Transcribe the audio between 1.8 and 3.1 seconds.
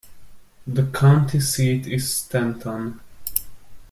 is Stanton.